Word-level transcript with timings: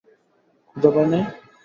ক্ষুধা 0.67 0.89
পায় 0.95 1.07
নাই? 1.11 1.23